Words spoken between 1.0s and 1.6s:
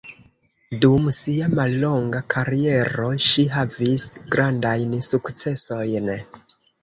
sia